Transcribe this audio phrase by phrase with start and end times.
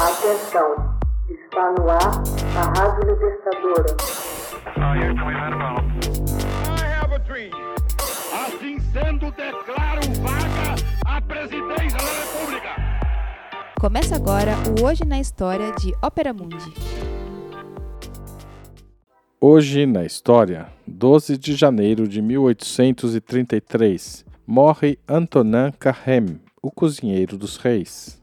[0.00, 0.96] Atenção,
[1.28, 2.22] está no ar
[2.56, 3.96] a Rádio Libertadora.
[8.32, 12.76] Assim sendo, declaro vaga a presidência da República.
[13.80, 16.72] Começa agora o Hoje na História de Ópera Mundi.
[19.40, 28.17] Hoje na história, 12 de janeiro de 1833, morre Antonin Carême, o cozinheiro dos reis.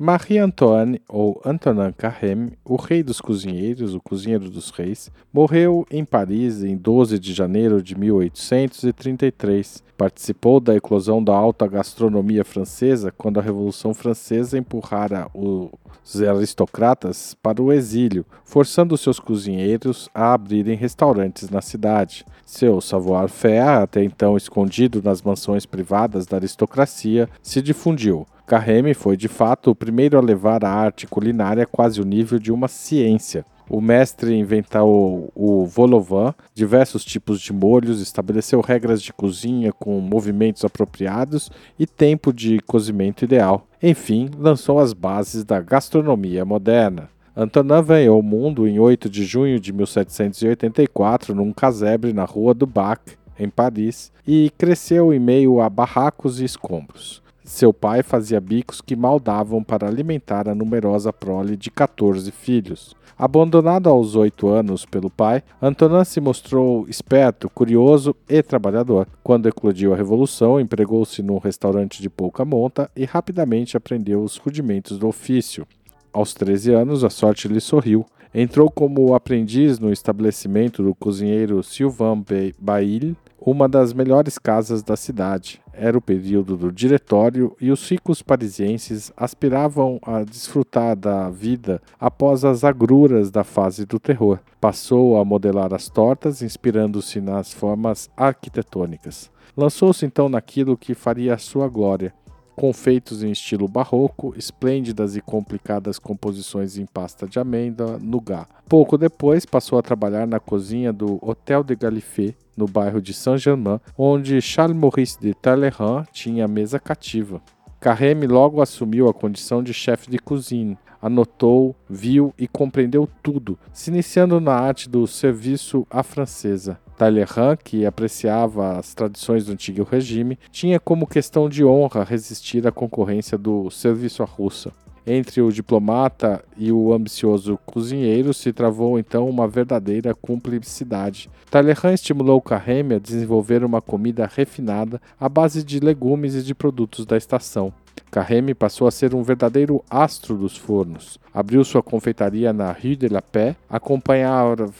[0.00, 6.62] Marie-Antoine, ou Antonin Carême, o rei dos cozinheiros, o cozinheiro dos reis, morreu em Paris
[6.62, 9.82] em 12 de janeiro de 1833.
[9.96, 17.60] Participou da eclosão da alta gastronomia francesa quando a Revolução Francesa empurrara os aristocratas para
[17.60, 22.24] o exílio, forçando seus cozinheiros a abrirem restaurantes na cidade.
[22.46, 28.24] Seu savoir-faire, até então escondido nas mansões privadas da aristocracia, se difundiu.
[28.48, 32.50] Carême foi de fato o primeiro a levar a arte culinária quase o nível de
[32.50, 33.44] uma ciência.
[33.68, 40.64] O mestre inventou o vol diversos tipos de molhos, estabeleceu regras de cozinha com movimentos
[40.64, 43.68] apropriados e tempo de cozimento ideal.
[43.82, 47.10] Enfim, lançou as bases da gastronomia moderna.
[47.36, 52.66] Antonin veio ao mundo em 8 de junho de 1784 num casebre na Rua do
[52.66, 57.27] Bac, em Paris, e cresceu em meio a barracos e escombros.
[57.48, 62.94] Seu pai fazia bicos que mal davam para alimentar a numerosa prole de 14 filhos.
[63.16, 69.08] Abandonado aos oito anos pelo pai, Antonin se mostrou esperto, curioso e trabalhador.
[69.24, 74.98] Quando eclodiu a Revolução, empregou-se num restaurante de pouca monta e rapidamente aprendeu os rudimentos
[74.98, 75.66] do ofício.
[76.12, 78.04] Aos 13 anos, a sorte lhe sorriu.
[78.34, 82.22] Entrou como aprendiz no estabelecimento do cozinheiro Sylvain
[82.58, 85.60] Bailly, uma das melhores casas da cidade.
[85.72, 92.44] Era o período do diretório e os ricos parisienses aspiravam a desfrutar da vida após
[92.44, 94.40] as agruras da fase do terror.
[94.60, 99.30] Passou a modelar as tortas, inspirando-se nas formas arquitetônicas.
[99.56, 102.12] Lançou-se então naquilo que faria a sua glória,
[102.58, 108.48] confeitos em estilo barroco, esplêndidas e complicadas composições em pasta de amêndoa, nougat.
[108.68, 113.78] Pouco depois passou a trabalhar na cozinha do Hotel de Galifet, no bairro de Saint-Germain,
[113.96, 117.40] onde Charles Maurice de Talleyrand tinha mesa cativa.
[117.78, 123.88] Carême logo assumiu a condição de chefe de cozinha, anotou, viu e compreendeu tudo, se
[123.88, 126.80] iniciando na arte do serviço à francesa.
[126.98, 132.72] Talleyrand, que apreciava as tradições do antigo regime, tinha como questão de honra resistir à
[132.72, 134.72] concorrência do serviço à russa.
[135.10, 141.30] Entre o diplomata e o ambicioso cozinheiro se travou então uma verdadeira cumplicidade.
[141.50, 147.06] Talleyrand estimulou Carême a desenvolver uma comida refinada à base de legumes e de produtos
[147.06, 147.72] da estação.
[148.10, 151.18] Carême passou a ser um verdadeiro astro dos fornos.
[151.32, 154.70] Abriu sua confeitaria na Rue de la Paix, acompanhava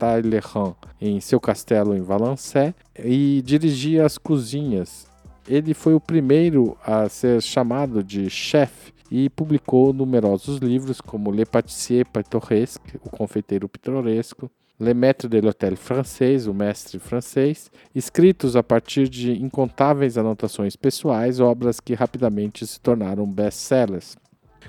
[0.00, 5.06] Talleyrand em seu castelo em Valençay e dirigia as cozinhas.
[5.46, 11.44] Ele foi o primeiro a ser chamado de chefe e publicou numerosos livros como Le
[11.44, 18.62] Pâtissier Pittoresque, o confeiteiro pitoresco, Le Maître de l'Hôtel Francês, o mestre francês, escritos a
[18.62, 24.16] partir de incontáveis anotações pessoais, obras que rapidamente se tornaram best-sellers.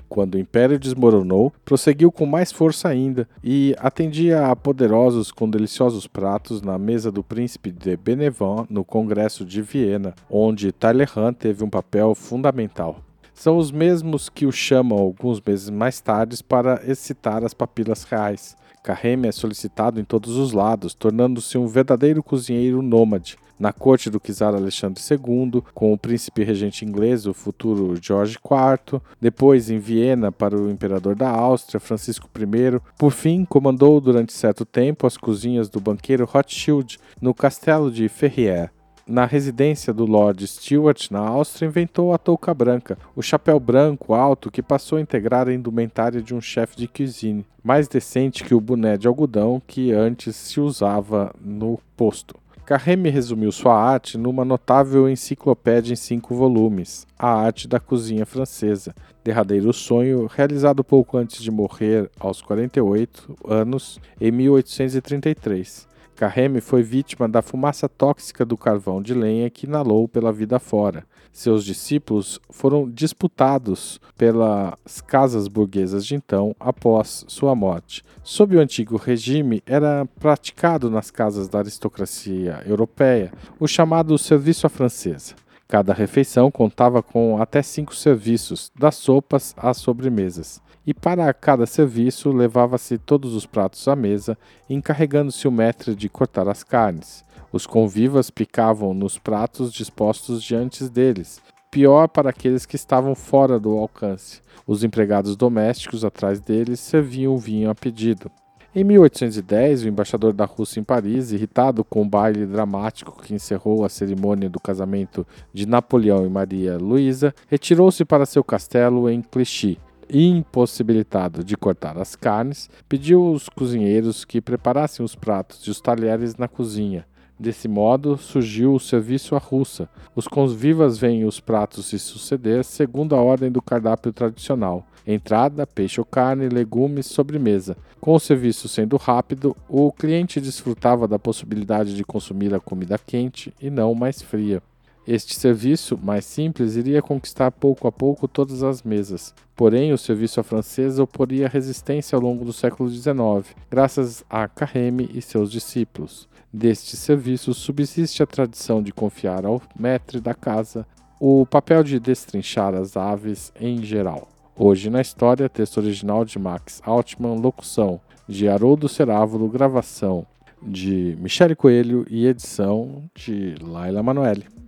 [0.08, 6.06] Quando o império desmoronou, prosseguiu com mais força ainda e atendia a poderosos com deliciosos
[6.06, 11.68] pratos na mesa do príncipe de Benevent no Congresso de Viena, onde Talleyrand teve um
[11.68, 13.04] papel fundamental
[13.38, 18.56] são os mesmos que o chamam alguns meses mais tarde para excitar as papilas reais.
[18.82, 23.36] Carreme é solicitado em todos os lados, tornando-se um verdadeiro cozinheiro nômade.
[23.56, 29.00] Na corte do czar Alexandre II, com o príncipe regente inglês, o futuro George IV,
[29.20, 32.80] depois em Viena para o imperador da Áustria, Francisco I.
[32.96, 38.70] Por fim, comandou durante certo tempo as cozinhas do banqueiro Rothschild no castelo de Ferrières
[39.08, 44.50] na residência do Lord Stuart, na Áustria, inventou a touca branca, o chapéu branco alto
[44.50, 48.60] que passou a integrar a indumentária de um chefe de cuisine, mais decente que o
[48.60, 52.36] boné de algodão que antes se usava no posto.
[52.68, 58.94] Carreme resumiu sua arte numa notável enciclopédia em cinco volumes, A Arte da Cozinha Francesa,
[59.24, 65.87] derradeiro sonho realizado pouco antes de morrer, aos 48 anos, em 1833.
[66.18, 71.04] Carreme foi vítima da fumaça tóxica do carvão de lenha que inalou pela vida fora.
[71.32, 78.02] Seus discípulos foram disputados pelas casas burguesas de então após sua morte.
[78.24, 84.68] Sob o antigo regime, era praticado nas casas da aristocracia europeia o chamado serviço à
[84.68, 85.36] francesa.
[85.68, 90.62] Cada refeição contava com até cinco serviços, das sopas às sobremesas.
[90.86, 94.38] E para cada serviço levava-se todos os pratos à mesa,
[94.70, 97.22] encarregando-se o maître de cortar as carnes.
[97.52, 101.38] Os convivas picavam nos pratos dispostos diante deles,
[101.70, 104.40] pior para aqueles que estavam fora do alcance.
[104.66, 108.30] Os empregados domésticos atrás deles serviam o vinho a pedido.
[108.78, 113.84] Em 1810, o embaixador da Rússia em Paris, irritado com o baile dramático que encerrou
[113.84, 119.80] a cerimônia do casamento de Napoleão e Maria Luísa, retirou-se para seu castelo em Clichy.
[120.08, 126.36] Impossibilitado de cortar as carnes, pediu aos cozinheiros que preparassem os pratos e os talheres
[126.36, 127.04] na cozinha.
[127.38, 129.88] Desse modo, surgiu o serviço à russa.
[130.14, 136.00] Os convivas veem os pratos se suceder segundo a ordem do cardápio tradicional: entrada, peixe
[136.00, 137.76] ou carne, legumes, sobremesa.
[138.00, 143.54] Com o serviço sendo rápido, o cliente desfrutava da possibilidade de consumir a comida quente
[143.60, 144.60] e não mais fria.
[145.10, 149.34] Este serviço, mais simples, iria conquistar pouco a pouco todas as mesas.
[149.56, 155.08] Porém, o serviço à francesa oporia resistência ao longo do século XIX, graças a Carême
[155.14, 156.28] e seus discípulos.
[156.52, 160.86] Deste serviço subsiste a tradição de confiar ao maître da casa
[161.18, 164.28] o papel de destrinchar as aves em geral.
[164.54, 170.26] Hoje na história, texto original de Max Altman, locução de Haroldo Cerávulo, gravação
[170.62, 174.67] de Michele Coelho e edição de Laila Manoeli.